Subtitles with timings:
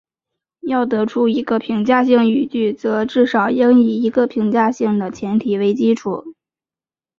[0.61, 6.33] 要得出一个评价性语句则至少应以一个评价性的前提为基础。